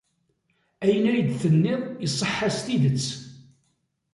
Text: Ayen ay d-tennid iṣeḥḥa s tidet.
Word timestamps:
Ayen 0.83 1.05
ay 1.11 1.19
d-tennid 1.23 1.81
iṣeḥḥa 2.05 2.49
s 2.55 2.59
tidet. 2.65 3.07